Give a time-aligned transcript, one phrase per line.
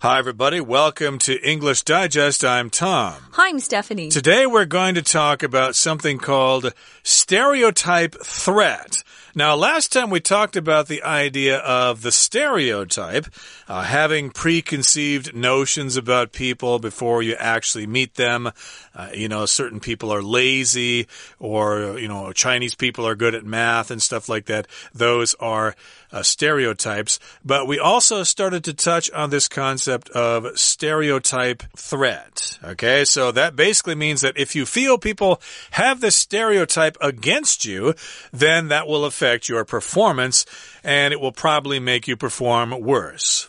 [0.00, 0.60] Hi, everybody.
[0.60, 2.44] Welcome to English Digest.
[2.44, 3.16] I'm Tom.
[3.32, 4.10] Hi, I'm Stephanie.
[4.10, 6.72] Today we're going to talk about something called
[7.02, 9.02] stereotype threat.
[9.34, 13.26] Now, last time we talked about the idea of the stereotype,
[13.66, 18.52] uh, having preconceived notions about people before you actually meet them.
[18.94, 21.08] Uh, you know, certain people are lazy,
[21.40, 24.68] or, you know, Chinese people are good at math and stuff like that.
[24.94, 25.74] Those are
[26.12, 27.18] uh, stereotypes.
[27.44, 32.58] But we also started to touch on this concept of stereotype threat.
[32.62, 35.40] Okay, so that basically means that if you feel people
[35.72, 37.94] have this stereotype against you,
[38.32, 40.44] then that will affect your performance
[40.82, 43.48] and it will probably make you perform worse.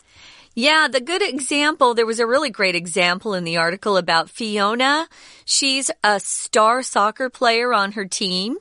[0.54, 5.08] Yeah, the good example, there was a really great example in the article about Fiona.
[5.44, 8.58] She's a star soccer player on her team.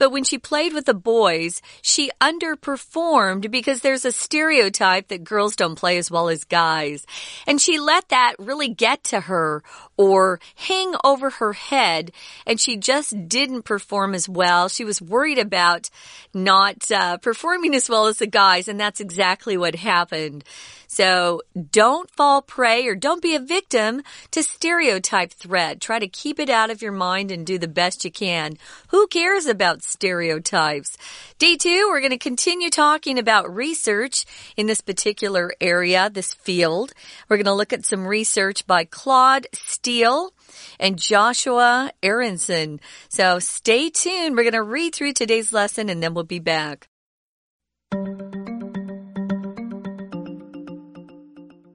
[0.00, 5.54] But when she played with the boys, she underperformed because there's a stereotype that girls
[5.54, 7.06] don't play as well as guys.
[7.46, 9.62] And she let that really get to her
[9.98, 12.12] or hang over her head
[12.46, 14.70] and she just didn't perform as well.
[14.70, 15.90] She was worried about
[16.32, 20.44] not uh, performing as well as the guys and that's exactly what happened.
[20.86, 25.80] So don't fall prey or don't be a victim to stereotype threat.
[25.80, 28.54] Try to keep it out of your mind and do the best you can.
[28.88, 30.96] Who cares about stereotypes?
[31.38, 34.24] Day two, we're going to continue talking about research
[34.56, 36.92] in this particular area, this field.
[37.28, 40.32] We're going to look at some research by Claude Steele
[40.78, 42.80] and Joshua Aronson.
[43.08, 44.36] So stay tuned.
[44.36, 46.88] We're going to read through today's lesson and then we'll be back.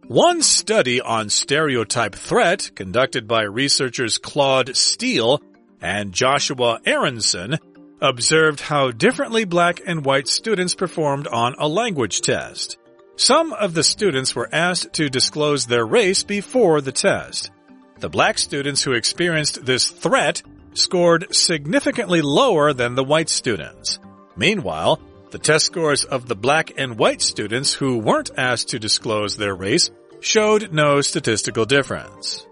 [0.08, 5.42] One study on stereotype threat, conducted by researchers Claude Steele
[5.82, 7.58] and Joshua Aronson,
[8.02, 12.78] observed how differently black and white students performed on a language test.
[13.16, 17.52] Some of the students were asked to disclose their race before the test.
[18.00, 24.00] The black students who experienced this threat scored significantly lower than the white students.
[24.36, 25.00] Meanwhile,
[25.32, 29.56] the test scores of the black and white students who weren't asked to disclose their
[29.56, 32.46] race showed no statistical difference.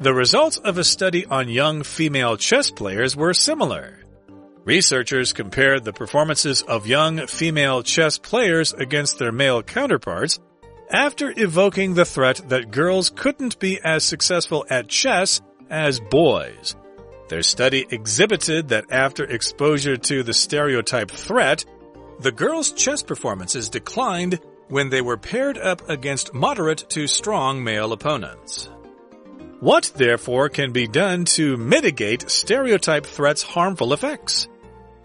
[0.00, 4.05] The results of a study on young female chess players were similar.
[4.66, 10.40] Researchers compared the performances of young female chess players against their male counterparts
[10.90, 15.40] after evoking the threat that girls couldn't be as successful at chess
[15.70, 16.74] as boys.
[17.28, 21.64] Their study exhibited that after exposure to the stereotype threat,
[22.18, 27.92] the girls' chess performances declined when they were paired up against moderate to strong male
[27.92, 28.68] opponents.
[29.60, 34.48] What, therefore, can be done to mitigate stereotype threats' harmful effects?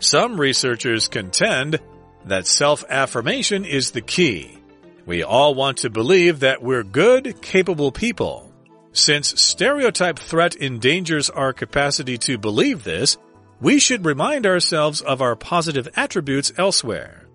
[0.01, 1.79] Some researchers contend
[2.25, 4.57] that self-affirmation is the key.
[5.05, 8.51] We all want to believe that we're good, capable people.
[8.93, 13.17] Since stereotype threat endangers our capacity to believe this,
[13.59, 17.27] we should remind ourselves of our positive attributes elsewhere.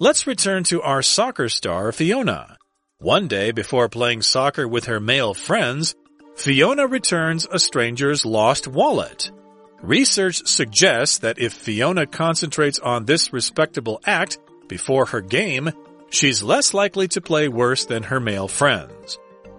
[0.00, 2.56] Let's return to our soccer star, Fiona.
[2.98, 5.94] One day before playing soccer with her male friends,
[6.34, 9.30] Fiona returns a stranger's lost wallet.
[9.82, 15.70] Research suggests that if Fiona concentrates on this respectable act before her game,
[16.10, 19.18] she's less likely to play worse than her male friends.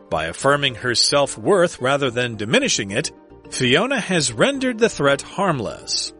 [0.09, 3.11] By affirming her self-worth rather than diminishing it,
[3.49, 6.13] Fiona has rendered the threat harmless.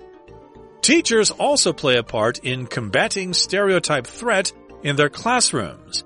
[0.82, 4.52] Teachers also play a part in combating stereotype threat
[4.82, 6.04] in their classrooms.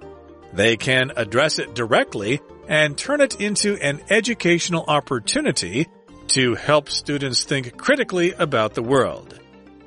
[0.51, 5.87] They can address it directly and turn it into an educational opportunity
[6.29, 9.39] to help students think critically about the world.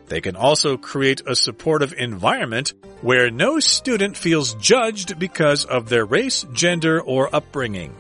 [0.07, 2.73] They can also create a supportive environment
[3.03, 7.95] where no student feels judged because of their race, gender, or upbringing.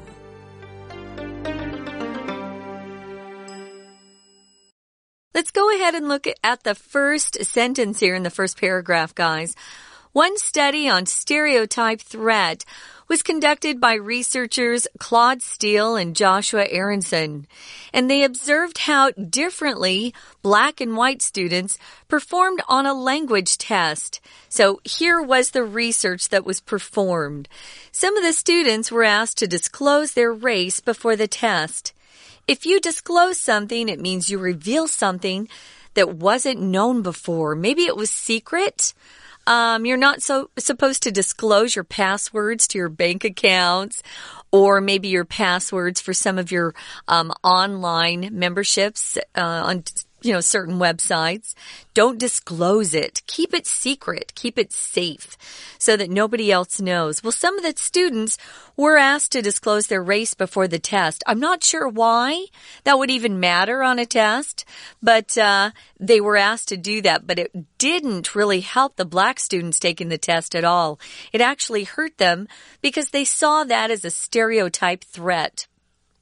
[5.34, 9.54] Let's go ahead and look at the first sentence here in the first paragraph, guys.
[10.12, 12.64] One study on stereotype threat
[13.08, 17.46] was conducted by researchers Claude Steele and Joshua Aronson,
[17.92, 24.20] and they observed how differently black and white students performed on a language test.
[24.50, 27.48] So here was the research that was performed.
[27.90, 31.94] Some of the students were asked to disclose their race before the test.
[32.46, 35.48] If you disclose something, it means you reveal something
[35.94, 37.54] that wasn't known before.
[37.54, 38.94] Maybe it was secret.
[39.48, 44.02] Um, you're not so supposed to disclose your passwords to your bank accounts
[44.52, 46.74] or maybe your passwords for some of your
[47.08, 49.84] um, online memberships uh, on
[50.22, 51.54] you know, certain websites.
[51.94, 53.22] Don't disclose it.
[53.26, 54.32] Keep it secret.
[54.34, 55.36] Keep it safe
[55.78, 57.22] so that nobody else knows.
[57.22, 58.38] Well, some of the students
[58.76, 61.22] were asked to disclose their race before the test.
[61.26, 62.46] I'm not sure why
[62.84, 64.64] that would even matter on a test,
[65.02, 67.26] but uh, they were asked to do that.
[67.26, 70.98] But it didn't really help the black students taking the test at all.
[71.32, 72.48] It actually hurt them
[72.80, 75.66] because they saw that as a stereotype threat.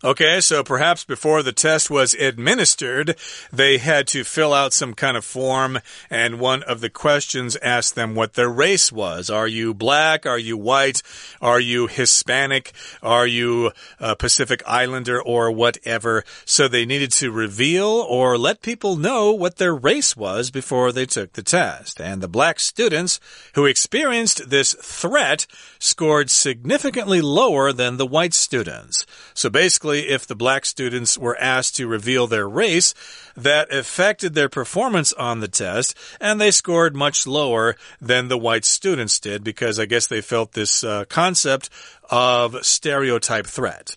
[0.05, 3.17] Okay, so perhaps before the test was administered,
[3.51, 5.79] they had to fill out some kind of form,
[6.11, 9.31] and one of the questions asked them what their race was.
[9.31, 10.27] Are you black?
[10.27, 11.03] Are you white?
[11.41, 12.75] Are you Hispanic?
[13.03, 16.25] Are you a Pacific Islander or whatever?
[16.45, 21.07] So they needed to reveal or let people know what their race was before they
[21.07, 22.03] took the test.
[22.03, 23.19] And the black students
[23.55, 25.47] who experienced this threat
[25.79, 29.07] scored significantly lower than the white students.
[29.33, 32.95] So basically, if the black students were asked to reveal their race,
[33.37, 38.65] that affected their performance on the test, and they scored much lower than the white
[38.65, 41.71] students did because I guess they felt this uh, concept
[42.11, 43.97] of stereotype threat.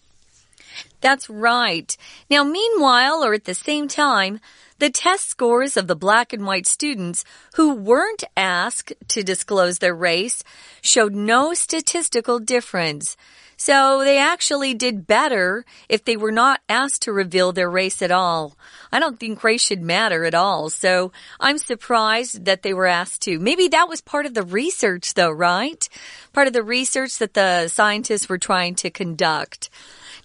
[1.02, 1.96] That's right.
[2.30, 4.40] Now, meanwhile, or at the same time,
[4.80, 7.26] the test scores of the black and white students
[7.56, 10.44] who weren't asked to disclose their race
[10.82, 13.18] showed no statistical difference.
[13.62, 18.10] So they actually did better if they were not asked to reveal their race at
[18.10, 18.58] all.
[18.90, 20.70] I don't think race should matter at all.
[20.70, 21.12] So
[21.42, 23.38] I'm surprised that they were asked to.
[23.38, 25.88] Maybe that was part of the research though, right?
[26.32, 29.70] Part of the research that the scientists were trying to conduct.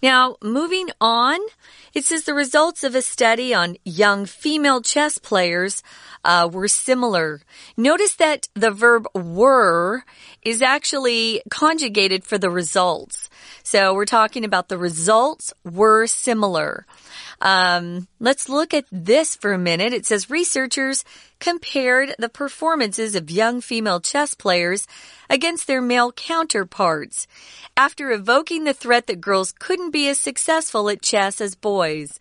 [0.04, 1.40] Now, moving on,
[1.94, 5.82] it says the results of a study on young female chess players
[6.22, 7.40] uh, were similar.
[7.74, 10.04] Notice that the verb were
[10.42, 13.30] is actually conjugated for the results.
[13.66, 16.84] So we're talking about the results were similar.
[17.40, 19.94] Um, let's look at this for a minute.
[19.94, 21.02] It says researchers
[21.40, 24.86] compared the performances of young female chess players
[25.30, 27.26] against their male counterparts
[27.74, 32.20] after evoking the threat that girls couldn't be as successful at chess as boys.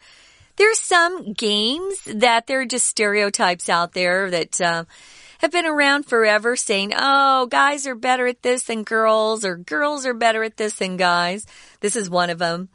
[0.56, 4.86] There's some games that there are just stereotypes out there that uh,
[5.44, 10.06] have been around forever saying, oh, guys are better at this than girls, or girls
[10.06, 11.46] are better at this than guys.
[11.82, 12.70] This is one of them.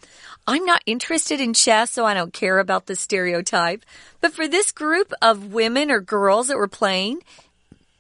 [0.47, 3.87] I'm not interested in chess, so I don't care about the stereotype.
[4.20, 7.23] But for this group of women or girls that were playing,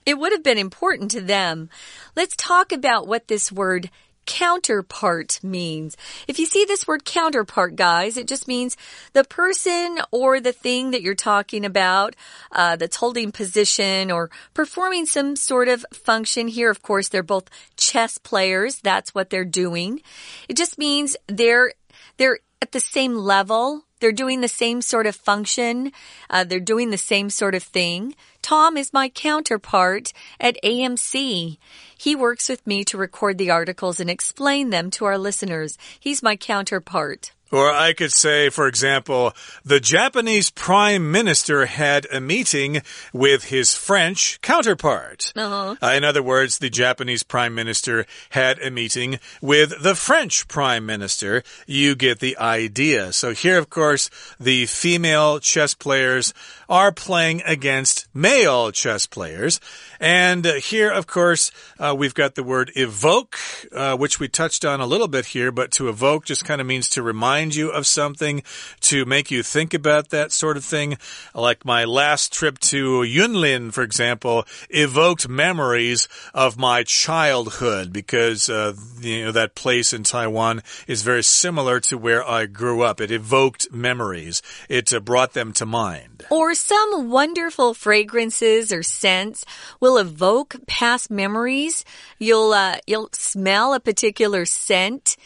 [0.04, 1.70] it would have been important to them.
[2.14, 3.88] Let's talk about what this word
[4.28, 5.96] counterpart means.
[6.28, 8.76] If you see this word counterpart, guys, it just means
[9.14, 12.14] the person or the thing that you're talking about
[12.52, 16.46] uh, that's holding position or performing some sort of function.
[16.46, 18.80] Here, of course, they're both chess players.
[18.80, 20.02] That's what they're doing.
[20.48, 21.72] It just means they're
[22.18, 23.84] they're at the same level.
[24.00, 25.92] They're doing the same sort of function.
[26.30, 28.14] Uh, they're doing the same sort of thing.
[28.42, 31.58] Tom is my counterpart at AMC.
[31.96, 35.76] He works with me to record the articles and explain them to our listeners.
[35.98, 37.32] He's my counterpart.
[37.50, 39.32] Or I could say, for example,
[39.64, 45.32] the Japanese prime minister had a meeting with his French counterpart.
[45.34, 45.76] Uh -huh.
[45.82, 50.84] uh, in other words, the Japanese prime minister had a meeting with the French prime
[50.84, 51.42] minister.
[51.66, 53.12] You get the idea.
[53.12, 54.10] So here, of course,
[54.40, 56.34] the female chess players
[56.68, 59.60] are playing against male chess players.
[60.00, 63.38] And uh, here, of course, uh, we've got the word evoke,
[63.72, 66.66] uh, which we touched on a little bit here, but to evoke just kind of
[66.66, 68.42] means to remind you of something,
[68.80, 70.98] to make you think about that sort of thing.
[71.34, 78.74] Like my last trip to Yunlin, for example, evoked memories of my childhood because, uh,
[79.00, 83.00] you know, that place in Taiwan is very similar to where I grew up.
[83.00, 84.42] It evoked memories.
[84.68, 86.26] It uh, brought them to mind.
[86.30, 89.44] Or some wonderful fragrances or scents
[89.88, 91.84] will evoke past memories.
[92.18, 95.16] You'll, uh, you'll smell a particular scent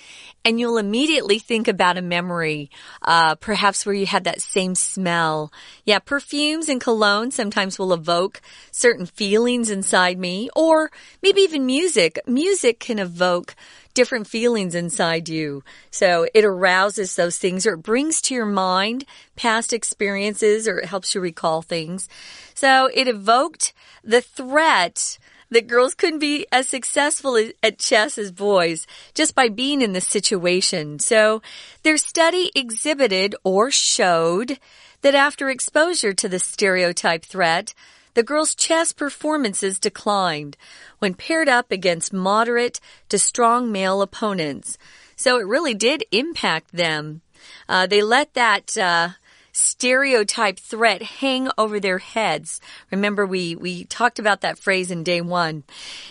[0.44, 2.70] and you'll immediately think about a memory,
[3.02, 5.52] uh, perhaps where you had that same smell.
[5.84, 8.40] Yeah, perfumes and cologne sometimes will evoke
[8.70, 10.90] certain feelings inside me, or
[11.22, 12.18] maybe even music.
[12.26, 13.54] Music can evoke
[13.94, 15.62] different feelings inside you.
[15.90, 19.04] So it arouses those things or it brings to your mind
[19.36, 22.08] past experiences or it helps you recall things.
[22.54, 23.72] So it evoked
[24.02, 25.18] the threat
[25.50, 30.08] that girls couldn't be as successful at chess as boys just by being in this
[30.08, 30.98] situation.
[30.98, 31.42] So
[31.82, 34.58] their study exhibited or showed
[35.02, 37.74] that after exposure to the stereotype threat,
[38.14, 40.56] the girls' chess performances declined
[40.98, 44.78] when paired up against moderate to strong male opponents.
[45.16, 47.22] So it really did impact them.
[47.68, 49.10] Uh, they let that uh,
[49.52, 52.60] stereotype threat hang over their heads.
[52.90, 55.64] Remember, we, we talked about that phrase in day one.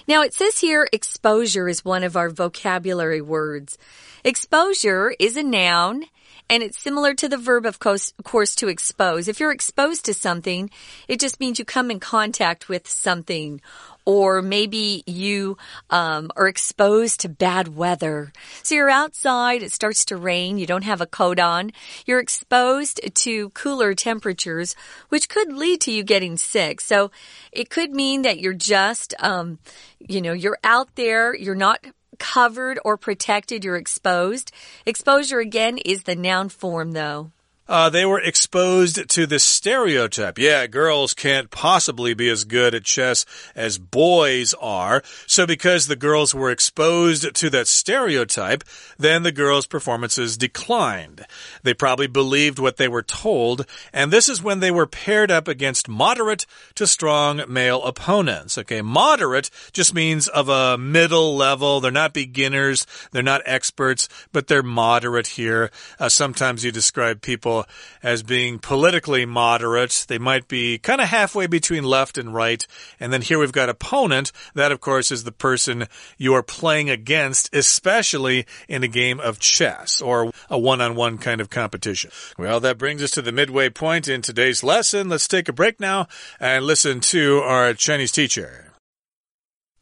[0.08, 3.78] Now, it says here exposure is one of our vocabulary words.
[4.24, 6.06] Exposure is a noun
[6.52, 9.30] and it's similar to the verb, of course, to expose.
[9.30, 10.70] If you're exposed to something,
[11.08, 13.62] it just means you come in contact with something
[14.04, 15.58] or maybe you
[15.92, 18.34] um, are exposed to bad weather.
[18.64, 21.72] So you're outside, it starts to rain, you don't have a coat on,
[22.06, 24.76] you're exposed to cooler temperatures,
[25.08, 26.82] which could lead to you getting sick.
[26.82, 27.12] So
[27.54, 29.60] it could mean that you're just, um,
[30.00, 31.86] you know, you're out there, you're not
[32.20, 34.52] covered or protected, you're exposed.
[34.86, 37.32] Exposure again is the noun form though.
[37.72, 40.38] Uh, they were exposed to the stereotype.
[40.38, 43.26] Yeah, girls can't possibly be as good at chess
[43.56, 45.02] as boys are.
[45.26, 48.66] So because the girls were exposed to that stereotype,
[48.98, 51.26] then the girls' performances declined.
[51.64, 55.48] They probably believed what they were told, and this is when they were paired up
[55.48, 58.58] against moderate to strong male opponents.
[58.58, 61.80] Okay, moderate just means of a middle level.
[61.80, 65.72] They're not beginners, they're not experts, but they're moderate here.
[65.98, 67.61] Uh, sometimes you describe people
[68.03, 70.07] as being politically moderate.
[70.09, 72.67] They might be kind of halfway between left and right.
[72.99, 74.33] And then here we've got opponent.
[74.55, 75.87] That, of course, is the person
[76.19, 81.19] you are playing against, especially in a game of chess or a one on one
[81.19, 82.11] kind of competition.
[82.39, 85.09] Well, that brings us to the midway point in today's lesson.
[85.09, 86.07] Let's take a break now
[86.41, 88.73] and listen to our Chinese teacher.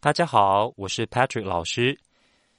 [0.01, 1.99] 大家好，我是 Patrick 老师。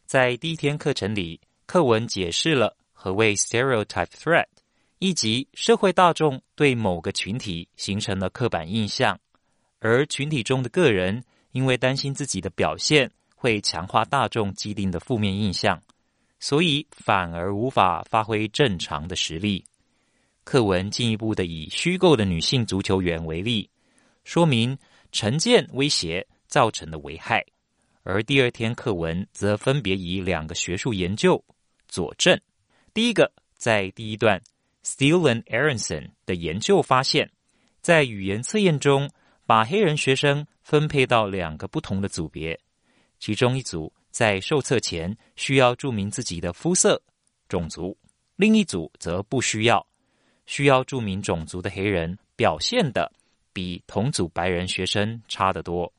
[0.07, 4.45] 在第一天课程里，课文解释了何谓 stereotype threat。
[5.00, 9.18] 以及社会大众对某个群体形成了刻板印象，
[9.78, 15.82] 而群体中的个人因为担心自己的表现会强化大众既定的负面印象，
[16.38, 19.64] 所以反而无法发挥正常的实力。
[20.44, 23.70] 课文进一步的以虚构的女性足球员为例，
[24.24, 24.76] 说明
[25.12, 27.42] 成见威胁造成的危害，
[28.02, 31.42] 而第二天课文则分别以两个学术研究
[31.88, 32.38] 佐证。
[32.92, 34.38] 第一个在第一段。
[34.84, 37.30] Steele and Aronson 的研究发现，
[37.80, 39.10] 在语言测验中，
[39.46, 42.58] 把黑人学生分配到两个不同的组别，
[43.18, 47.00] 其中一组在受测前需要注明自己的肤色、
[47.48, 47.96] 种族，
[48.36, 49.86] 另一组则不需要。
[50.46, 53.12] 需要注明种族的黑人表现的
[53.52, 55.92] 比同组白人学生差得多。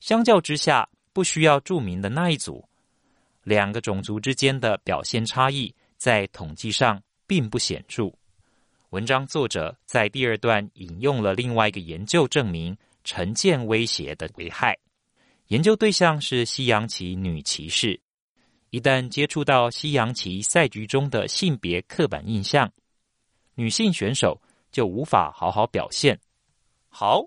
[0.00, 2.66] 相较之下，不需要注明的那一组，
[3.44, 8.12] 两个种族之间的表现差异在统计上并不显著。
[8.92, 14.78] 文章作者在第二段引用了另外一个研究，证明成见威胁的危害。
[15.46, 17.98] 研究对象是西洋棋女骑士，
[18.68, 22.70] 一旦接触到西洋棋赛局中的性别刻板印象，
[23.54, 24.38] 女性选手
[24.70, 26.20] 就无法好好表现。
[26.90, 27.24] 好，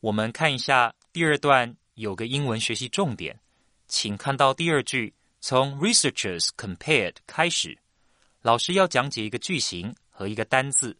[0.00, 3.40] 我们看一下第二段有个英文学习重点，
[3.88, 7.78] 请看到第二句，从 researchers compared 开始，
[8.42, 10.94] 老师要讲解一个句型和一个单字。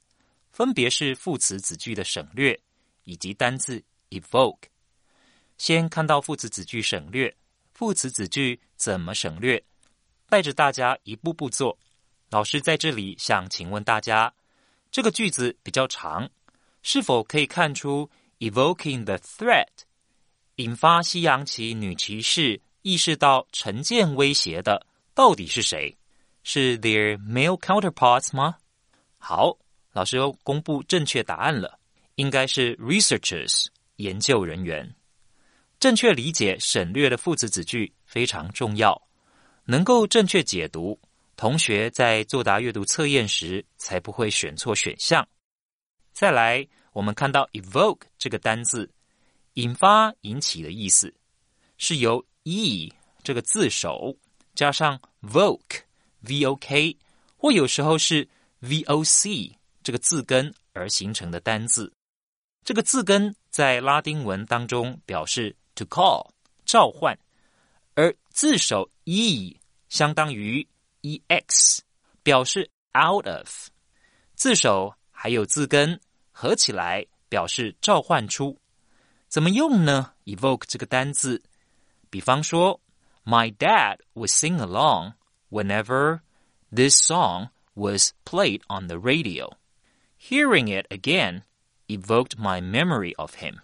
[0.56, 2.58] 分别是副词子句的省略
[3.04, 4.56] 以及单字 evoke。
[5.58, 7.36] 先看到副词子句省略，
[7.74, 9.62] 副词子句怎么省略？
[10.30, 11.78] 带着大家一步步做。
[12.30, 14.32] 老师在这里想请问大家，
[14.90, 16.26] 这个句子比较长，
[16.80, 18.08] 是否可以看出
[18.38, 19.68] evoking the threat
[20.54, 25.94] 引发西洋棋女骑士意识到成见威胁的到底是谁？
[26.44, 28.56] 是 their male counterparts 吗？
[29.18, 29.58] 好。
[29.96, 31.80] 老师又公布正确答案了，
[32.16, 34.94] 应该是 researchers 研究人员。
[35.80, 39.00] 正确理解省略的副词子句非常重要，
[39.64, 41.00] 能够正确解读，
[41.34, 45.26] 同学在作答阅读测验时才不会选错选项。
[46.12, 48.92] 再来，我们看到 evoke 这个单字，
[49.54, 51.14] 引发、引起的意思，
[51.78, 54.14] 是由 e 这个字首
[54.54, 55.80] 加上 voke
[56.20, 56.94] v o k，
[57.38, 58.28] 或有时候是
[58.60, 59.58] v o c。
[59.86, 61.92] 这个字根而形成的单字，
[62.64, 66.28] 这个字根在拉丁文当中表示 to call
[66.64, 67.16] 召唤，
[67.94, 69.56] 而字首 e
[69.88, 70.66] 相当于
[71.02, 71.84] e x
[72.24, 73.68] 表示 out of，
[74.34, 76.00] 字首还有字根
[76.32, 78.58] 合起来表示召唤出。
[79.28, 81.40] 怎么用呢？evoke 这个单字，
[82.10, 82.80] 比方说
[83.24, 85.12] ，My dad would sing along
[85.48, 86.22] whenever
[86.74, 89.52] this song was played on the radio.
[90.25, 91.43] Hearing it again
[91.87, 93.57] evoked my memory of him.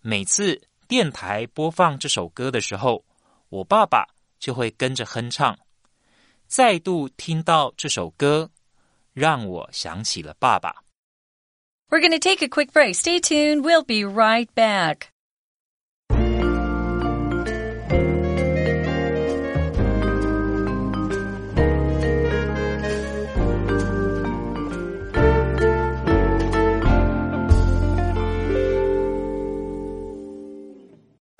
[0.00, 3.04] 每次电台播放这首歌的时候，
[3.48, 4.06] 我爸爸
[4.38, 5.58] 就会跟着哼唱。
[6.46, 8.50] 再度听到这首歌，
[9.12, 10.84] 让我想起了爸爸。
[11.88, 12.94] We're going to take a quick break.
[12.94, 13.62] Stay tuned.
[13.62, 15.08] We'll be right back.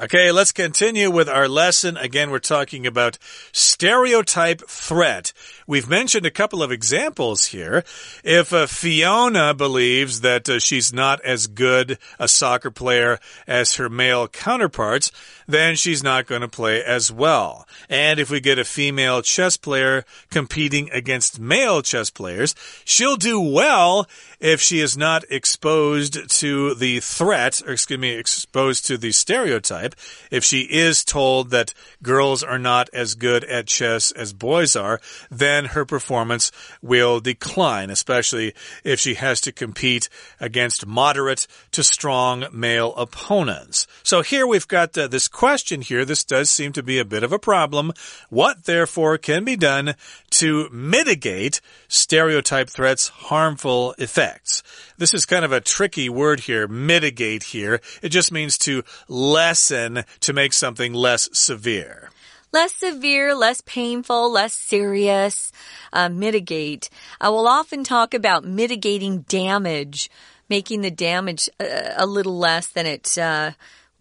[0.04, 1.96] Okay, let's continue with our lesson.
[1.96, 3.20] Again, we're talking about
[3.52, 5.32] stereotype threat.
[5.68, 7.84] We've mentioned a couple of examples here.
[8.24, 13.90] If uh, Fiona believes that uh, she's not as good a soccer player as her
[13.90, 15.12] male counterparts,
[15.48, 17.68] then she's not going to play as well.
[17.88, 22.56] And if we get a female chess player competing against male chess players,
[22.86, 24.08] she'll do well
[24.42, 29.96] if she is not exposed to the threat, or excuse me, exposed to the stereotype,
[30.32, 35.00] if she is told that girls are not as good at chess as boys are,
[35.30, 42.46] then her performance will decline, especially if she has to compete against moderate to strong
[42.52, 43.86] male opponents.
[44.02, 46.04] So here we've got uh, this question here.
[46.04, 47.94] This does seem to be a bit of a problem.
[48.30, 49.94] What, therefore, can be done
[50.42, 54.64] to mitigate stereotype threats' harmful effects?
[54.98, 57.80] This is kind of a tricky word here, mitigate here.
[58.02, 62.10] It just means to lessen, to make something less severe
[62.54, 65.54] less severe, less painful, less serious.
[65.94, 66.90] Uh, mitigate.
[67.22, 70.10] I will often talk about mitigating damage,
[70.50, 73.52] making the damage a, a little less than it uh,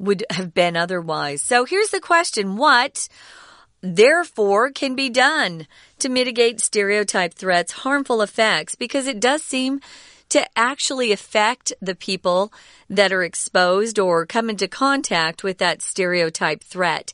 [0.00, 1.42] would have been otherwise.
[1.42, 3.08] So here's the question What,
[3.80, 5.66] therefore, can be done
[5.98, 8.74] to mitigate stereotype threats' harmful effects?
[8.74, 9.80] Because it does seem
[10.30, 12.52] to actually affect the people
[12.90, 17.12] that are exposed or come into contact with that stereotype threat.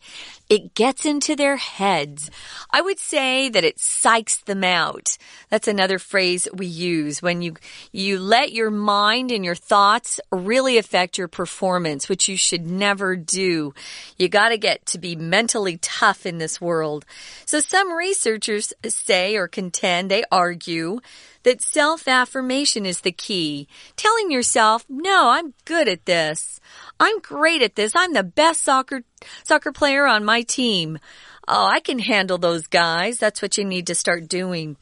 [0.48, 2.30] It gets into their heads.
[2.70, 5.18] I would say that it psychs them out.
[5.50, 7.56] That's another phrase we use when you,
[7.92, 13.16] you let your mind and your thoughts really affect your performance, which you should never
[13.16, 13.74] do.
[14.16, 17.04] You gotta get to be mentally tough in this world.
[17.44, 21.00] So some researchers say or contend, they argue
[21.46, 23.68] that self affirmation is the key.
[23.96, 26.58] Telling yourself, no, I'm good at this.
[26.98, 27.92] I'm great at this.
[27.94, 29.02] I'm the best soccer,
[29.44, 30.98] soccer player on my team.
[31.46, 33.18] Oh, I can handle those guys.
[33.18, 34.76] That's what you need to start doing.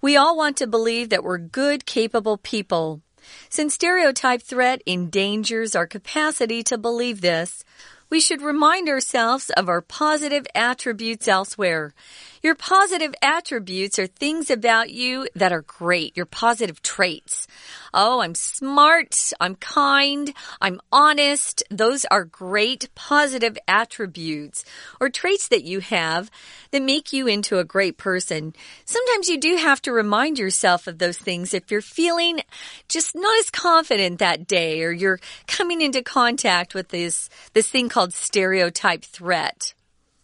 [0.00, 3.02] We all want to believe that we're good, capable people.
[3.48, 7.62] Since stereotype threat endangers our capacity to believe this,
[8.10, 11.94] we should remind ourselves of our positive attributes elsewhere.
[12.42, 17.46] Your positive attributes are things about you that are great, your positive traits.
[17.92, 21.62] Oh, I'm smart, I'm kind, I'm honest.
[21.70, 24.64] Those are great positive attributes
[25.00, 26.30] or traits that you have
[26.70, 28.54] that make you into a great person.
[28.84, 32.40] Sometimes you do have to remind yourself of those things if you're feeling
[32.88, 37.88] just not as confident that day or you're coming into contact with this, this thing
[37.88, 39.74] called stereotype threat.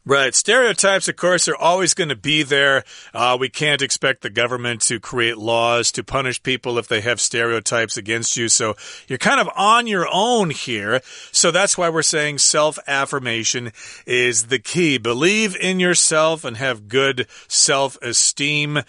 [0.08, 0.36] Right.
[0.36, 2.84] Stereotypes, of course, are always going to be there.
[3.12, 7.20] Uh, we can't expect the government to create laws to punish people if they have
[7.20, 8.48] stereotypes against you.
[8.48, 8.76] So
[9.08, 11.00] you're kind of on your own here.
[11.32, 13.72] So that's why we're saying self affirmation
[14.06, 14.98] is the key.
[14.98, 18.82] Believe in yourself and have good self esteem.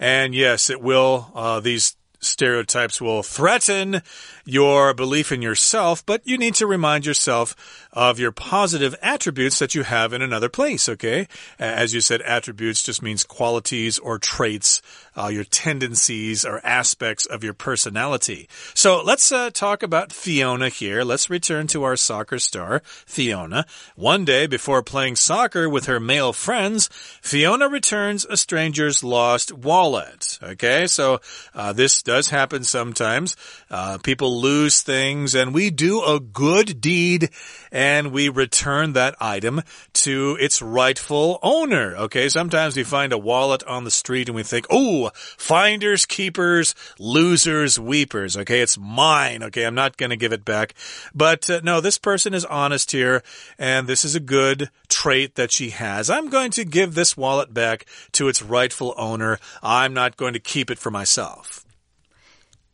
[0.00, 4.02] And yes, it will, uh, these stereotypes will threaten
[4.44, 9.74] your belief in yourself, but you need to remind yourself of your positive attributes that
[9.74, 11.26] you have in another place, okay?
[11.58, 14.82] As you said, attributes just means qualities or traits,
[15.16, 18.48] uh, your tendencies or aspects of your personality.
[18.74, 21.04] So let's uh, talk about Fiona here.
[21.04, 23.64] Let's return to our soccer star, Fiona.
[23.94, 26.88] One day before playing soccer with her male friends,
[27.22, 30.86] Fiona returns a stranger's lost wallet, okay?
[30.86, 31.20] So
[31.54, 33.36] uh, this does happen sometimes.
[33.70, 37.30] Uh, people lose things and we do a good deed
[37.72, 41.96] and we return that item to its rightful owner.
[41.96, 42.28] Okay.
[42.28, 47.78] Sometimes we find a wallet on the street and we think, oh, finders, keepers, losers,
[47.78, 48.36] weepers.
[48.36, 48.60] Okay.
[48.60, 49.42] It's mine.
[49.42, 49.64] Okay.
[49.64, 50.74] I'm not going to give it back.
[51.14, 53.22] But uh, no, this person is honest here
[53.58, 56.10] and this is a good trait that she has.
[56.10, 59.38] I'm going to give this wallet back to its rightful owner.
[59.62, 61.63] I'm not going to keep it for myself.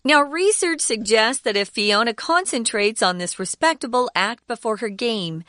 [0.03, 5.45] Now, research suggests that if Fiona concentrates on this respectable act before her game,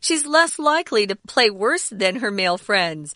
[0.00, 3.14] she's less likely to play worse than her male friends.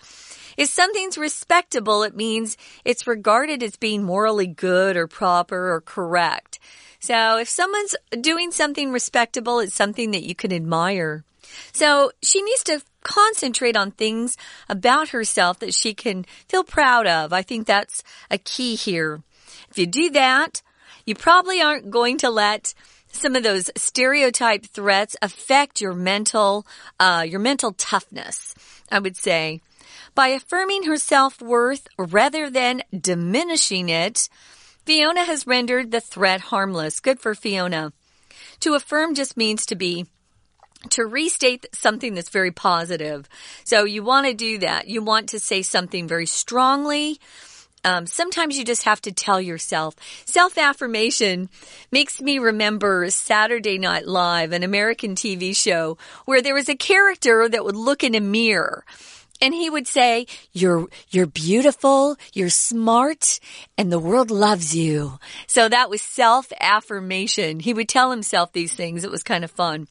[0.56, 6.58] If something's respectable, it means it's regarded as being morally good or proper or correct.
[7.00, 11.24] So if someone's doing something respectable, it's something that you can admire.
[11.72, 14.36] So she needs to concentrate on things
[14.68, 17.32] about herself that she can feel proud of.
[17.32, 19.22] I think that's a key here.
[19.70, 20.62] If you do that,
[21.04, 22.74] You probably aren't going to let
[23.12, 26.66] some of those stereotype threats affect your mental,
[26.98, 28.54] uh, your mental toughness,
[28.90, 29.60] I would say.
[30.14, 34.28] By affirming her self-worth rather than diminishing it,
[34.84, 37.00] Fiona has rendered the threat harmless.
[37.00, 37.92] Good for Fiona.
[38.60, 40.06] To affirm just means to be
[40.90, 43.28] to restate something that's very positive.
[43.64, 44.86] So you want to do that.
[44.86, 47.18] You want to say something very strongly.
[47.84, 49.94] Um, sometimes you just have to tell yourself.
[50.24, 51.50] Self affirmation
[51.92, 57.48] makes me remember Saturday Night Live, an American TV show where there was a character
[57.48, 58.84] that would look in a mirror
[59.40, 63.40] and he would say, you're, you're beautiful, you're smart,
[63.76, 65.18] and the world loves you.
[65.46, 67.60] So that was self affirmation.
[67.60, 69.04] He would tell himself these things.
[69.04, 69.88] It was kind of fun.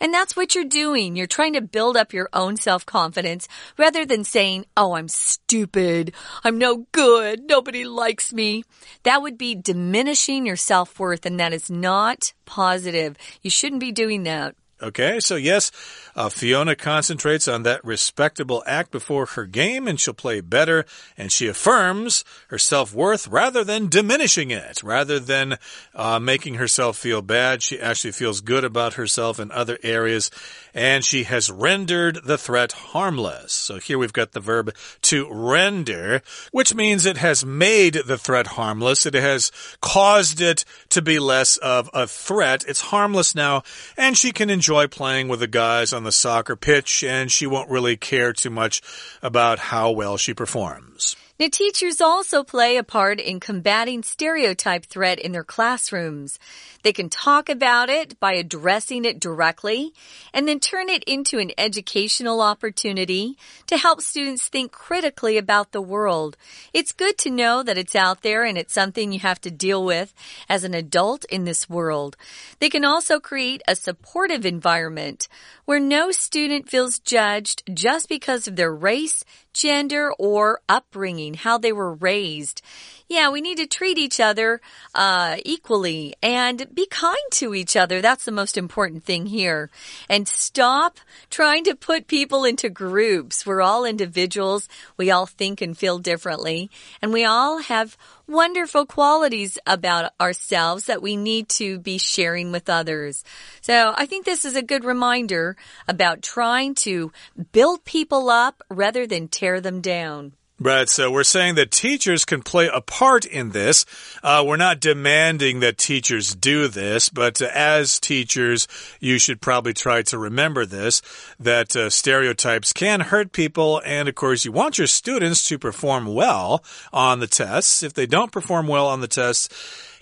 [0.00, 1.16] And that's what you're doing.
[1.16, 6.12] You're trying to build up your own self confidence rather than saying, Oh, I'm stupid.
[6.42, 7.48] I'm no good.
[7.48, 8.64] Nobody likes me.
[9.02, 13.16] That would be diminishing your self worth, and that is not positive.
[13.42, 14.54] You shouldn't be doing that.
[14.82, 15.70] Okay, so yes,
[16.16, 20.84] uh, Fiona concentrates on that respectable act before her game and she'll play better.
[21.16, 25.58] And she affirms her self worth rather than diminishing it, rather than
[25.94, 27.62] uh, making herself feel bad.
[27.62, 30.30] She actually feels good about herself in other areas
[30.74, 33.52] and she has rendered the threat harmless.
[33.52, 38.48] So here we've got the verb to render, which means it has made the threat
[38.48, 39.06] harmless.
[39.06, 42.64] It has caused it to be less of a threat.
[42.66, 43.62] It's harmless now
[43.96, 47.46] and she can enjoy enjoy playing with the guys on the soccer pitch, and she
[47.46, 48.80] won't really care too much
[49.22, 51.16] about how well she performs.
[51.38, 56.38] Now, teachers also play a part in combating stereotype threat in their classrooms.
[56.84, 59.94] They can talk about it by addressing it directly
[60.34, 65.80] and then turn it into an educational opportunity to help students think critically about the
[65.80, 66.36] world.
[66.74, 69.82] It's good to know that it's out there and it's something you have to deal
[69.82, 70.12] with
[70.46, 72.18] as an adult in this world.
[72.60, 75.26] They can also create a supportive environment
[75.64, 81.72] where no student feels judged just because of their race, gender, or upbringing, how they
[81.72, 82.60] were raised.
[83.06, 84.62] Yeah, we need to treat each other
[84.94, 88.00] uh, equally and be kind to each other.
[88.00, 89.70] That's the most important thing here.
[90.08, 93.44] And stop trying to put people into groups.
[93.44, 94.70] We're all individuals.
[94.96, 96.70] We all think and feel differently.
[97.02, 102.70] And we all have wonderful qualities about ourselves that we need to be sharing with
[102.70, 103.22] others.
[103.60, 107.12] So I think this is a good reminder about trying to
[107.52, 110.32] build people up rather than tear them down.
[110.64, 110.88] Right.
[110.88, 113.84] So we're saying that teachers can play a part in this.
[114.22, 118.66] Uh, we're not demanding that teachers do this, but uh, as teachers,
[118.98, 121.02] you should probably try to remember this
[121.38, 123.82] that uh, stereotypes can hurt people.
[123.84, 127.82] And of course, you want your students to perform well on the tests.
[127.82, 129.50] If they don't perform well on the tests,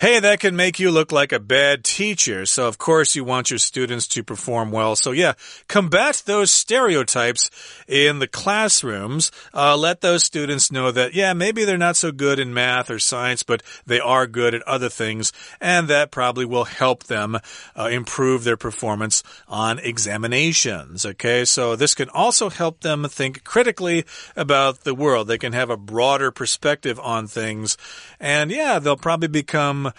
[0.01, 2.45] Hey, that can make you look like a bad teacher.
[2.45, 4.97] So, of course, you want your students to perform well.
[4.97, 5.33] So, yeah,
[5.69, 7.49] combat those stereotypes
[7.87, 9.31] in the classrooms.
[9.53, 12.99] Uh, let those students know that, yeah, maybe they're not so good in math or
[12.99, 15.31] science, but they are good at other things.
[15.61, 17.37] And that probably will help them
[17.75, 21.05] uh, improve their performance on examinations.
[21.05, 25.27] Okay, so this can also help them think critically about the world.
[25.27, 27.77] They can have a broader perspective on things.
[28.19, 29.92] And yeah, they'll probably become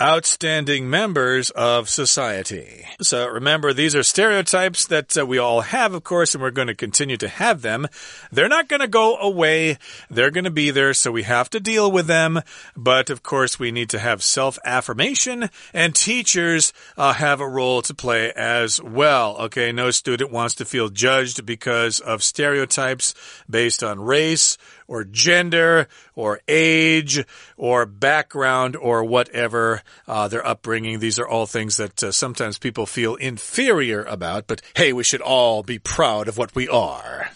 [0.00, 2.84] outstanding members of society.
[3.00, 6.68] So remember, these are stereotypes that uh, we all have, of course, and we're going
[6.68, 7.88] to continue to have them.
[8.30, 9.78] They're not going to go away.
[10.10, 12.42] They're going to be there, so we have to deal with them.
[12.76, 17.80] But of course, we need to have self affirmation, and teachers uh, have a role
[17.82, 19.36] to play as well.
[19.38, 23.14] Okay, no student wants to feel judged because of stereotypes
[23.48, 27.25] based on race or gender or age
[27.57, 30.99] or background or whatever uh, their upbringing.
[30.99, 35.21] These are all things that uh, sometimes people feel inferior about, but hey, we should
[35.21, 37.29] all be proud of what we are.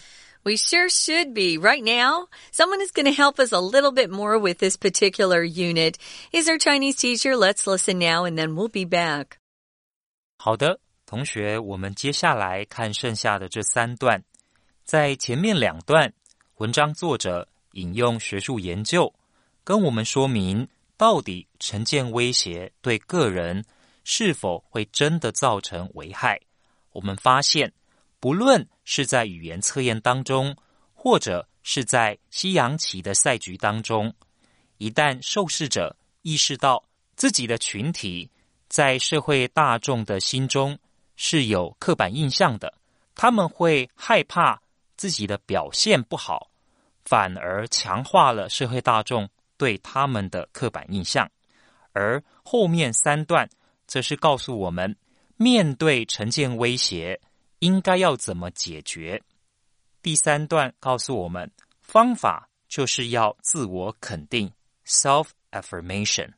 [0.43, 1.57] We sure should be.
[1.57, 5.41] Right now, someone is going to help us a little bit more with this particular
[5.43, 5.97] unit.
[6.31, 7.35] Is our Chinese teacher?
[7.35, 9.39] Let's listen now and then we'll be back.
[10.37, 14.23] 好的，同学，我们接下来看剩下的这三段。
[14.83, 16.13] 在前面两段，
[16.60, 19.10] 文章作者引用学术研究，
[19.64, 20.68] 跟我们说明
[20.98, 23.64] 到底成见威胁对个人
[24.04, 26.38] 是否会真的造成危害。
[26.92, 27.72] 我们发现，
[28.20, 30.54] 不论是在语言测验当中，
[30.92, 34.12] 或者是在西洋棋的赛局当中，
[34.76, 36.84] 一旦受试者意识到
[37.16, 38.30] 自己的群体
[38.68, 40.78] 在社会大众的心中
[41.16, 42.74] 是有刻板印象的，
[43.14, 44.60] 他们会害怕
[44.98, 46.49] 自己的表现不好。
[47.10, 51.28] 反而强化了社会大众对他们的刻板印象，
[51.90, 53.50] 而后面三段
[53.84, 54.94] 则是告诉我们，
[55.36, 57.20] 面对成见威胁，
[57.58, 59.20] 应该要怎么解决。
[60.00, 64.48] 第三段告诉我们，方法就是要自我肯定
[64.86, 66.30] （self affirmation），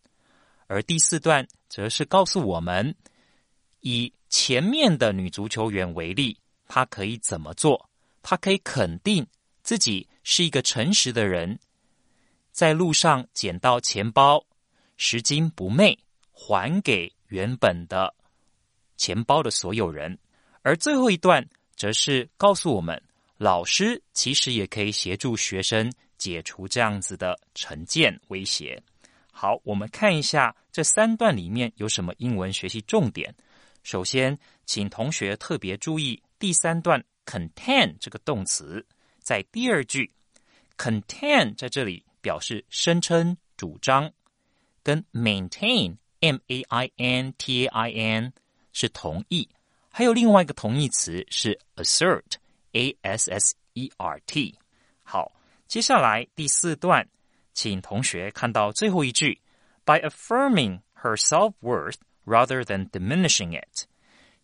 [0.69, 2.95] 而第四段则是告诉我们，
[3.81, 7.91] 以前面的女足球员为例，她可以怎么做？
[8.23, 9.27] 她可以肯定
[9.73, 11.59] 自己是一个诚实的人，
[12.51, 14.45] 在路上捡到钱包，
[14.99, 15.99] 拾金不昧，
[16.31, 18.15] 还给原本的
[18.99, 20.19] 钱包的所有人。
[20.61, 21.43] 而最后一段
[21.75, 23.03] 则是告诉我们。
[23.39, 28.79] 老师其实也可以协助学生解除这样子的成见威胁。
[29.33, 33.35] 好，我们看一下这三段里面有什么英文学习重点。
[33.83, 38.87] 首先，请同学特别注意第三段 “contain” 这个动词，
[39.22, 40.12] 在第二句
[40.78, 44.12] “contain” 在这里表示声称、主张，
[44.84, 46.44] 跟 “maintain”（m-a-i-n-t-a-i-n）
[48.74, 49.50] 是同义。
[49.90, 54.60] 还有另外一个同义词是 “assert”。A S S E R T，
[55.02, 55.32] 好，
[55.68, 57.08] 接下来第四段，
[57.54, 59.42] 请同学看到最后一句，
[59.84, 63.88] by affirming her self worth rather than diminishing it，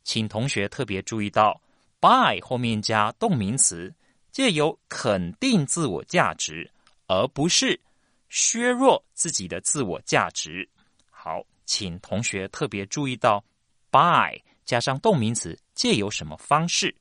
[0.04, 1.62] 请同学特别注意到，
[2.00, 3.94] by 后面加动名词，
[4.39, 6.71] 借由肯定自我价值，
[7.09, 7.81] 而不是
[8.29, 10.69] 削弱自己的自我价值。
[11.11, 13.45] 好，请同学特别注意到
[13.91, 16.95] ，by 加上动名词，借由什么方式？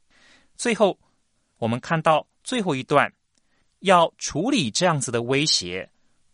[0.56, 0.97] 最后。
[1.60, 3.13] 我们看到最后一段，
[3.82, 5.88] 要处理这样子的威胁，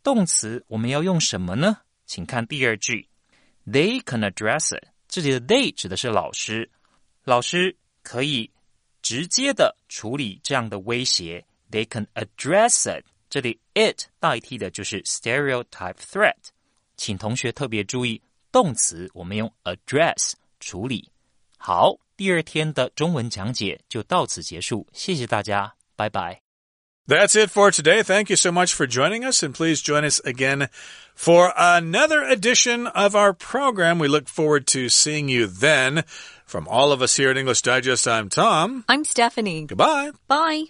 [0.03, 1.79] 动词我们要用什么呢？
[2.05, 3.09] 请看第二句
[3.65, 4.85] ，They can address it。
[5.09, 6.71] 这里的 they 指的是老师，
[7.25, 8.49] 老师可以
[9.03, 11.45] 直接的处理这样的威胁。
[11.69, 13.05] They can address it。
[13.29, 16.33] 这里 it 代替的就是 stereotype threat。
[16.97, 18.19] 请同学特别注意，
[18.51, 21.11] 动词我们用 address 处理。
[21.59, 21.99] 好。
[22.15, 26.42] 第二天的中文讲解就到此结束，谢谢大家，拜拜。
[27.05, 28.01] That's it for today.
[28.01, 30.69] Thank you so much for joining us, and please join us again
[31.13, 33.99] for another edition of our program.
[33.99, 36.05] We look forward to seeing you then.
[36.45, 38.85] From all of us here at English Digest, I'm Tom.
[38.87, 39.65] I'm Stephanie.
[39.65, 40.11] Goodbye.
[40.27, 40.65] Bye.